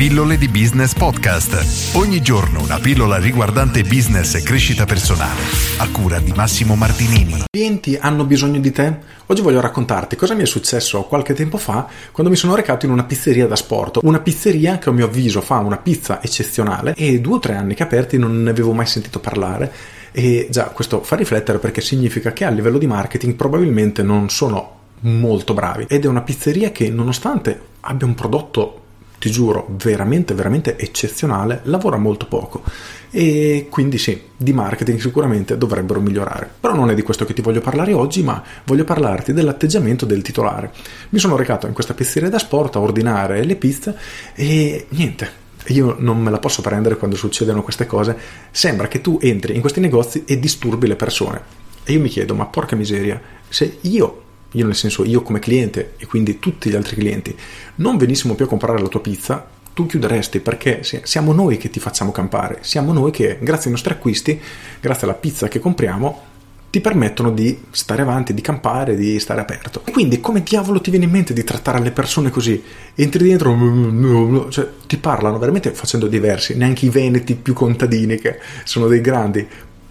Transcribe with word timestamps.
Pillole 0.00 0.38
di 0.38 0.48
Business 0.48 0.94
Podcast. 0.94 1.94
Ogni 1.94 2.22
giorno 2.22 2.62
una 2.62 2.78
pillola 2.78 3.18
riguardante 3.18 3.82
business 3.82 4.34
e 4.34 4.42
crescita 4.42 4.86
personale. 4.86 5.42
A 5.76 5.90
cura 5.90 6.18
di 6.20 6.32
Massimo 6.34 6.74
Martinini. 6.74 7.40
I 7.40 7.44
clienti 7.50 7.98
hanno 8.00 8.24
bisogno 8.24 8.60
di 8.60 8.70
te? 8.70 8.96
Oggi 9.26 9.42
voglio 9.42 9.60
raccontarti 9.60 10.16
cosa 10.16 10.32
mi 10.32 10.40
è 10.40 10.46
successo 10.46 11.02
qualche 11.02 11.34
tempo 11.34 11.58
fa 11.58 11.86
quando 12.12 12.32
mi 12.32 12.38
sono 12.38 12.54
recato 12.54 12.86
in 12.86 12.92
una 12.92 13.04
pizzeria 13.04 13.46
da 13.46 13.56
sport. 13.56 13.98
Una 14.02 14.20
pizzeria 14.20 14.78
che 14.78 14.88
a 14.88 14.92
mio 14.92 15.04
avviso 15.04 15.42
fa 15.42 15.58
una 15.58 15.76
pizza 15.76 16.22
eccezionale 16.22 16.94
e 16.96 17.20
due 17.20 17.34
o 17.34 17.38
tre 17.38 17.56
anni 17.56 17.74
che 17.74 17.82
aperti 17.82 18.16
non 18.16 18.42
ne 18.42 18.48
avevo 18.48 18.72
mai 18.72 18.86
sentito 18.86 19.20
parlare. 19.20 19.70
E 20.12 20.48
già 20.50 20.64
questo 20.68 21.02
fa 21.02 21.14
riflettere 21.14 21.58
perché 21.58 21.82
significa 21.82 22.32
che 22.32 22.46
a 22.46 22.50
livello 22.50 22.78
di 22.78 22.86
marketing 22.86 23.34
probabilmente 23.34 24.02
non 24.02 24.30
sono 24.30 24.78
molto 25.00 25.52
bravi 25.52 25.84
ed 25.90 26.06
è 26.06 26.08
una 26.08 26.22
pizzeria 26.22 26.70
che 26.72 26.88
nonostante 26.88 27.60
abbia 27.80 28.06
un 28.06 28.14
prodotto 28.14 28.80
ti 29.20 29.30
giuro 29.30 29.68
veramente 29.68 30.32
veramente 30.32 30.78
eccezionale 30.78 31.60
lavora 31.64 31.98
molto 31.98 32.26
poco. 32.26 32.62
E 33.10 33.66
quindi 33.68 33.98
sì 33.98 34.18
di 34.34 34.52
marketing 34.54 34.98
sicuramente 34.98 35.58
dovrebbero 35.58 36.00
migliorare. 36.00 36.50
Però 36.58 36.74
non 36.74 36.90
è 36.90 36.94
di 36.94 37.02
questo 37.02 37.26
che 37.26 37.34
ti 37.34 37.42
voglio 37.42 37.60
parlare 37.60 37.92
oggi 37.92 38.22
ma 38.22 38.42
voglio 38.64 38.84
parlarti 38.84 39.34
dell'atteggiamento 39.34 40.06
del 40.06 40.22
titolare. 40.22 40.72
Mi 41.10 41.18
sono 41.18 41.36
recato 41.36 41.66
in 41.66 41.74
questa 41.74 41.92
pizzeria 41.92 42.30
da 42.30 42.38
sport 42.38 42.76
a 42.76 42.80
ordinare 42.80 43.44
le 43.44 43.56
pizze 43.56 43.96
e 44.34 44.86
niente 44.88 45.48
io 45.66 45.96
non 45.98 46.18
me 46.18 46.30
la 46.30 46.38
posso 46.38 46.62
prendere 46.62 46.96
quando 46.96 47.16
succedono 47.16 47.62
queste 47.62 47.84
cose. 47.84 48.16
Sembra 48.50 48.88
che 48.88 49.02
tu 49.02 49.18
entri 49.20 49.54
in 49.54 49.60
questi 49.60 49.80
negozi 49.80 50.24
e 50.26 50.38
disturbi 50.38 50.86
le 50.86 50.96
persone. 50.96 51.42
E 51.84 51.92
io 51.92 52.00
mi 52.00 52.08
chiedo 52.08 52.34
ma 52.34 52.46
porca 52.46 52.74
miseria 52.74 53.20
se 53.48 53.78
io 53.82 54.22
io 54.52 54.66
nel 54.66 54.74
senso 54.74 55.04
io 55.04 55.22
come 55.22 55.38
cliente 55.38 55.94
e 55.96 56.06
quindi 56.06 56.38
tutti 56.38 56.70
gli 56.70 56.74
altri 56.74 56.96
clienti, 56.96 57.36
non 57.76 57.96
venissimo 57.96 58.34
più 58.34 58.44
a 58.44 58.48
comprare 58.48 58.80
la 58.80 58.88
tua 58.88 59.00
pizza, 59.00 59.46
tu 59.72 59.86
chiuderesti 59.86 60.40
perché 60.40 60.82
siamo 60.82 61.32
noi 61.32 61.56
che 61.56 61.70
ti 61.70 61.80
facciamo 61.80 62.10
campare, 62.10 62.58
siamo 62.62 62.92
noi 62.92 63.10
che 63.12 63.38
grazie 63.40 63.66
ai 63.66 63.72
nostri 63.72 63.92
acquisti, 63.92 64.40
grazie 64.80 65.06
alla 65.06 65.16
pizza 65.16 65.48
che 65.48 65.60
compriamo, 65.60 66.28
ti 66.70 66.80
permettono 66.80 67.32
di 67.32 67.60
stare 67.70 68.02
avanti, 68.02 68.32
di 68.32 68.42
campare, 68.42 68.94
di 68.94 69.18
stare 69.18 69.40
aperto. 69.40 69.82
E 69.84 69.90
quindi 69.90 70.20
come 70.20 70.42
diavolo 70.42 70.80
ti 70.80 70.90
viene 70.90 71.06
in 71.06 71.10
mente 71.10 71.32
di 71.32 71.42
trattare 71.42 71.80
le 71.80 71.90
persone 71.90 72.30
così? 72.30 72.62
Entri 72.94 73.26
dentro, 73.26 74.48
cioè 74.50 74.68
ti 74.86 74.96
parlano 74.96 75.38
veramente 75.38 75.72
facendo 75.72 76.06
diversi, 76.06 76.56
neanche 76.56 76.86
i 76.86 76.90
veneti 76.90 77.34
più 77.34 77.54
contadini 77.54 78.18
che 78.18 78.38
sono 78.64 78.86
dei 78.86 79.00
grandi 79.00 79.44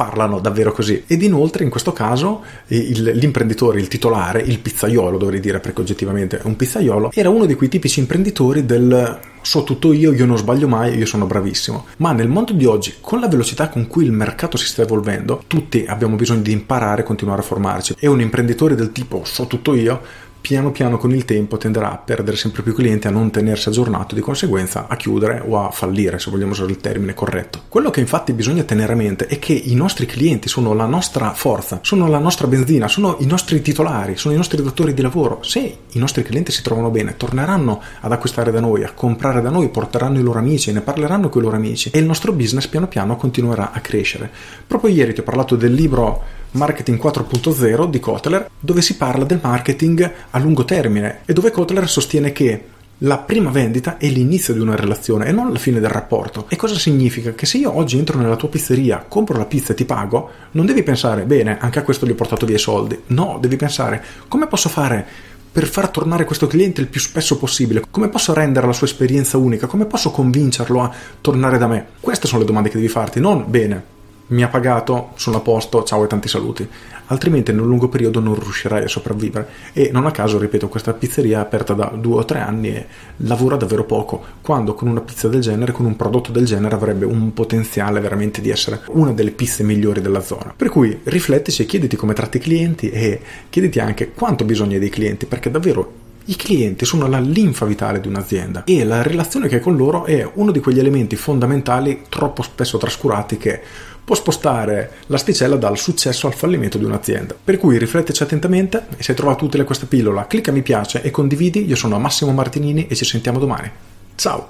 parlano 0.00 0.40
davvero 0.40 0.72
così. 0.72 1.04
Ed 1.06 1.20
inoltre 1.20 1.62
in 1.62 1.68
questo 1.68 1.92
caso 1.92 2.42
il, 2.68 3.02
l'imprenditore, 3.02 3.80
il 3.80 3.88
titolare, 3.88 4.40
il 4.40 4.58
pizzaiolo 4.58 5.18
dovrei 5.18 5.40
dire 5.40 5.60
perché 5.60 5.82
oggettivamente 5.82 6.38
è 6.38 6.42
un 6.44 6.56
pizzaiolo, 6.56 7.10
era 7.12 7.28
uno 7.28 7.44
di 7.44 7.52
quei 7.52 7.68
tipici 7.68 8.00
imprenditori 8.00 8.64
del 8.64 9.18
so 9.42 9.62
tutto 9.62 9.92
io, 9.92 10.12
io 10.12 10.24
non 10.24 10.38
sbaglio 10.38 10.68
mai, 10.68 10.96
io 10.96 11.04
sono 11.04 11.26
bravissimo. 11.26 11.84
Ma 11.98 12.12
nel 12.12 12.28
mondo 12.28 12.52
di 12.52 12.64
oggi, 12.64 12.94
con 13.00 13.20
la 13.20 13.28
velocità 13.28 13.68
con 13.68 13.86
cui 13.86 14.04
il 14.04 14.12
mercato 14.12 14.56
si 14.56 14.66
sta 14.66 14.82
evolvendo, 14.82 15.42
tutti 15.46 15.84
abbiamo 15.86 16.16
bisogno 16.16 16.40
di 16.40 16.52
imparare 16.52 17.02
e 17.02 17.04
continuare 17.04 17.42
a 17.42 17.44
formarci. 17.44 17.96
E 17.98 18.06
un 18.06 18.22
imprenditore 18.22 18.74
del 18.74 18.92
tipo 18.92 19.24
so 19.24 19.46
tutto 19.46 19.74
io 19.74 20.00
piano 20.40 20.70
piano 20.70 20.96
con 20.96 21.12
il 21.14 21.24
tempo 21.24 21.56
tenderà 21.56 21.92
a 21.92 21.96
perdere 21.96 22.36
sempre 22.36 22.62
più 22.62 22.74
clienti, 22.74 23.06
a 23.06 23.10
non 23.10 23.30
tenersi 23.30 23.68
aggiornato, 23.68 24.14
di 24.14 24.20
conseguenza 24.20 24.86
a 24.88 24.96
chiudere 24.96 25.42
o 25.46 25.64
a 25.64 25.70
fallire, 25.70 26.18
se 26.18 26.30
vogliamo 26.30 26.52
usare 26.52 26.70
il 26.70 26.78
termine 26.78 27.14
corretto. 27.14 27.62
Quello 27.68 27.90
che 27.90 28.00
infatti 28.00 28.32
bisogna 28.32 28.62
tenere 28.62 28.92
a 28.94 28.96
mente 28.96 29.26
è 29.26 29.38
che 29.38 29.52
i 29.52 29.74
nostri 29.74 30.06
clienti 30.06 30.48
sono 30.48 30.72
la 30.72 30.86
nostra 30.86 31.32
forza, 31.34 31.80
sono 31.82 32.08
la 32.08 32.18
nostra 32.18 32.46
benzina, 32.46 32.88
sono 32.88 33.16
i 33.20 33.26
nostri 33.26 33.60
titolari, 33.60 34.16
sono 34.16 34.34
i 34.34 34.36
nostri 34.36 34.62
datori 34.62 34.94
di 34.94 35.02
lavoro. 35.02 35.42
Se 35.42 35.76
i 35.88 35.98
nostri 35.98 36.22
clienti 36.22 36.52
si 36.52 36.62
trovano 36.62 36.90
bene, 36.90 37.16
torneranno 37.16 37.80
ad 38.00 38.12
acquistare 38.12 38.50
da 38.50 38.60
noi, 38.60 38.82
a 38.82 38.92
comprare 38.92 39.40
da 39.40 39.50
noi, 39.50 39.68
porteranno 39.68 40.18
i 40.18 40.22
loro 40.22 40.38
amici, 40.38 40.72
ne 40.72 40.80
parleranno 40.80 41.28
con 41.28 41.42
i 41.42 41.44
loro 41.44 41.56
amici 41.56 41.90
e 41.92 41.98
il 41.98 42.06
nostro 42.06 42.32
business 42.32 42.66
piano 42.66 42.88
piano 42.88 43.16
continuerà 43.16 43.72
a 43.72 43.80
crescere. 43.80 44.30
Proprio 44.66 44.92
ieri 44.92 45.12
ti 45.12 45.20
ho 45.20 45.24
parlato 45.24 45.56
del 45.56 45.72
libro 45.72 46.38
Marketing 46.52 47.00
4.0 47.00 47.88
di 47.88 48.00
Kotler, 48.00 48.50
dove 48.58 48.82
si 48.82 48.96
parla 48.96 49.24
del 49.24 49.40
marketing 49.42 50.12
a 50.30 50.38
lungo 50.38 50.64
termine 50.64 51.20
e 51.24 51.32
dove 51.32 51.50
Kotler 51.50 51.88
sostiene 51.88 52.32
che 52.32 52.64
la 53.04 53.18
prima 53.18 53.50
vendita 53.50 53.96
è 53.96 54.08
l'inizio 54.08 54.52
di 54.52 54.60
una 54.60 54.76
relazione 54.76 55.26
e 55.26 55.32
non 55.32 55.52
la 55.52 55.58
fine 55.58 55.80
del 55.80 55.88
rapporto. 55.88 56.44
E 56.48 56.56
cosa 56.56 56.78
significa? 56.78 57.32
Che 57.32 57.46
se 57.46 57.56
io 57.56 57.74
oggi 57.74 57.96
entro 57.96 58.18
nella 58.18 58.36
tua 58.36 58.48
pizzeria, 58.48 59.04
compro 59.08 59.38
la 59.38 59.46
pizza 59.46 59.72
e 59.72 59.74
ti 59.74 59.86
pago, 59.86 60.30
non 60.52 60.66
devi 60.66 60.82
pensare, 60.82 61.22
bene, 61.22 61.58
anche 61.58 61.78
a 61.78 61.82
questo 61.82 62.04
gli 62.04 62.10
ho 62.10 62.14
portato 62.14 62.44
via 62.44 62.56
i 62.56 62.60
soldi. 62.60 63.00
No, 63.06 63.38
devi 63.40 63.56
pensare, 63.56 64.04
come 64.28 64.48
posso 64.48 64.68
fare 64.68 65.06
per 65.52 65.66
far 65.66 65.88
tornare 65.88 66.24
questo 66.24 66.46
cliente 66.46 66.80
il 66.80 66.88
più 66.88 67.00
spesso 67.00 67.38
possibile? 67.38 67.82
Come 67.90 68.08
posso 68.08 68.34
rendere 68.34 68.66
la 68.66 68.72
sua 68.72 68.86
esperienza 68.86 69.38
unica? 69.38 69.66
Come 69.66 69.86
posso 69.86 70.10
convincerlo 70.10 70.82
a 70.82 70.92
tornare 71.20 71.58
da 71.58 71.66
me? 71.66 71.86
Queste 72.00 72.26
sono 72.26 72.40
le 72.40 72.46
domande 72.46 72.68
che 72.68 72.76
devi 72.76 72.88
farti, 72.88 73.18
non 73.18 73.44
bene, 73.48 73.98
mi 74.30 74.42
ha 74.42 74.48
pagato, 74.48 75.10
sono 75.14 75.38
a 75.38 75.40
posto, 75.40 75.82
ciao 75.84 76.04
e 76.04 76.06
tanti 76.06 76.28
saluti. 76.28 76.68
Altrimenti 77.06 77.52
nel 77.52 77.64
lungo 77.64 77.88
periodo 77.88 78.20
non 78.20 78.38
riuscirai 78.38 78.84
a 78.84 78.88
sopravvivere. 78.88 79.48
E 79.72 79.90
non 79.92 80.06
a 80.06 80.12
caso, 80.12 80.38
ripeto, 80.38 80.68
questa 80.68 80.92
pizzeria 80.92 81.38
è 81.38 81.40
aperta 81.40 81.74
da 81.74 81.86
due 81.86 82.20
o 82.20 82.24
tre 82.24 82.38
anni 82.38 82.68
e 82.68 82.86
lavora 83.18 83.56
davvero 83.56 83.84
poco, 83.84 84.22
quando 84.40 84.74
con 84.74 84.86
una 84.86 85.00
pizza 85.00 85.26
del 85.26 85.40
genere, 85.40 85.72
con 85.72 85.86
un 85.86 85.96
prodotto 85.96 86.30
del 86.30 86.44
genere, 86.44 86.74
avrebbe 86.76 87.04
un 87.04 87.32
potenziale 87.34 87.98
veramente 87.98 88.40
di 88.40 88.50
essere 88.50 88.82
una 88.90 89.12
delle 89.12 89.32
pizze 89.32 89.64
migliori 89.64 90.00
della 90.00 90.22
zona. 90.22 90.54
Per 90.56 90.68
cui 90.68 91.00
riflettici 91.04 91.62
e 91.62 91.66
chiediti 91.66 91.96
come 91.96 92.14
tratti 92.14 92.36
i 92.36 92.40
clienti 92.40 92.90
e 92.90 93.20
chiediti 93.50 93.80
anche 93.80 94.12
quanto 94.12 94.44
bisogna 94.44 94.78
dei 94.78 94.90
clienti, 94.90 95.26
perché 95.26 95.50
davvero 95.50 95.99
i 96.30 96.36
clienti 96.36 96.84
sono 96.84 97.08
la 97.08 97.18
linfa 97.18 97.66
vitale 97.66 98.00
di 98.00 98.06
un'azienda 98.06 98.62
e 98.64 98.84
la 98.84 99.02
relazione 99.02 99.48
che 99.48 99.56
hai 99.56 99.60
con 99.60 99.76
loro 99.76 100.04
è 100.04 100.28
uno 100.34 100.52
di 100.52 100.60
quegli 100.60 100.78
elementi 100.78 101.16
fondamentali 101.16 102.04
troppo 102.08 102.42
spesso 102.42 102.78
trascurati 102.78 103.36
che 103.36 103.60
può 104.04 104.14
spostare 104.14 104.92
l'asticella 105.06 105.56
dal 105.56 105.76
successo 105.76 106.28
al 106.28 106.34
fallimento 106.34 106.78
di 106.78 106.84
un'azienda. 106.84 107.34
Per 107.42 107.58
cui 107.58 107.78
rifletteci 107.78 108.22
attentamente 108.22 108.86
e 108.96 109.02
se 109.02 109.10
hai 109.10 109.16
trovato 109.16 109.44
utile 109.44 109.64
questa 109.64 109.86
pillola 109.86 110.28
clicca 110.28 110.52
mi 110.52 110.62
piace 110.62 111.02
e 111.02 111.10
condividi. 111.10 111.66
Io 111.66 111.76
sono 111.76 111.98
Massimo 111.98 112.30
Martinini 112.32 112.86
e 112.86 112.94
ci 112.94 113.04
sentiamo 113.04 113.40
domani. 113.40 113.68
Ciao! 114.14 114.46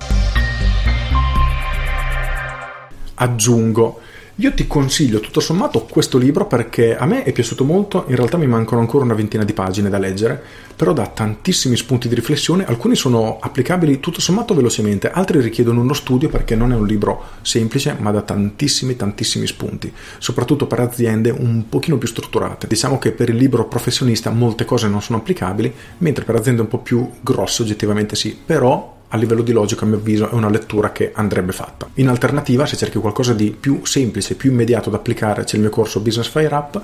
Aggiungo 3.15 4.01
io 4.37 4.55
ti 4.55 4.67
consiglio 4.67 5.21
tutto 5.21 5.41
sommato 5.41 5.83
questo 5.83 6.17
libro 6.17 6.47
perché 6.47 6.97
a 6.97 7.05
me 7.05 7.25
è 7.25 7.33
piaciuto 7.33 7.65
molto, 7.65 8.05
in 8.09 8.17
realtà 8.17 8.37
mi 8.37 8.47
mancano 8.47 8.81
ancora 8.81 9.05
una 9.05 9.15
ventina 9.15 9.45
di 9.45 9.53
pagine 9.53 9.91
da 9.91 9.99
leggere, 9.99 10.43
però 10.75 10.93
dà 10.93 11.07
tantissimi 11.07 11.77
spunti 11.77 12.09
di 12.09 12.15
riflessione, 12.15 12.65
alcuni 12.65 12.95
sono 12.95 13.39
applicabili 13.41 14.01
tutto 14.01 14.21
sommato 14.21 14.55
velocemente, 14.55 15.11
altri 15.11 15.41
richiedono 15.41 15.81
uno 15.81 15.93
studio 15.93 16.29
perché 16.29 16.55
non 16.55 16.73
è 16.73 16.75
un 16.75 16.87
libro 16.87 17.23
semplice 17.43 17.97
ma 17.99 18.11
dà 18.13 18.23
tantissimi 18.23 18.97
tantissimi 18.97 19.47
spunti, 19.47 19.93
soprattutto 20.19 20.67
per 20.67 20.81
aziende 20.81 21.31
un 21.31 21.69
pochino 21.69 21.99
più 21.99 22.09
strutturate. 22.09 22.67
Diciamo 22.67 22.99
che 22.99 23.13
per 23.13 23.29
il 23.29 23.37
libro 23.37 23.67
professionista 23.67 24.31
molte 24.31 24.65
cose 24.65 24.89
non 24.89 25.03
sono 25.03 25.19
applicabili, 25.19 25.73
mentre 25.99 26.25
per 26.25 26.37
aziende 26.37 26.63
un 26.63 26.69
po' 26.69 26.79
più 26.79 27.11
grosse 27.21 27.63
oggettivamente 27.63 28.17
sì, 28.17 28.39
però 28.43 28.99
a 29.13 29.17
livello 29.17 29.43
di 29.43 29.53
logica, 29.53 29.85
a 29.85 29.89
mio 29.89 29.97
avviso, 29.97 30.31
è 30.31 30.35
una 30.35 30.49
lettura 30.49 30.93
che 30.93 31.13
andrebbe 31.15 31.53
fatta. 31.53 31.89
In 31.95 32.09
alternativa, 32.09 32.67
se 32.67 32.77
cerchi 32.77 32.99
qualcosa 32.99 33.35
di 33.35 33.51
più 33.59 33.85
semplice, 33.85 34.35
più 34.35 34.51
immediato 34.51 34.91
da 34.91 34.97
applicare, 34.97 35.45
c'è 35.45 35.57
il 35.57 35.63
mio 35.63 35.71
corso 35.71 36.01
Business 36.01 36.29
Fire 36.29 36.55
Up. 36.55 36.81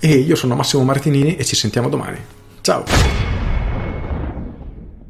E 0.00 0.14
io 0.14 0.36
sono 0.36 0.54
Massimo 0.54 0.84
Martinini 0.84 1.36
e 1.36 1.44
ci 1.44 1.56
sentiamo 1.56 1.88
domani. 1.88 2.18
Ciao! 2.60 3.35